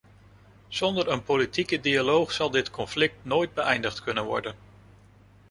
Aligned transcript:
Zonder 0.67 1.07
een 1.07 1.23
politieke 1.23 1.79
dialoog 1.79 2.31
zal 2.31 2.49
dit 2.51 2.69
conflict 2.69 3.15
nooit 3.23 3.53
beëindigd 3.53 4.01
kunnen 4.01 4.25
worden. 4.25 4.55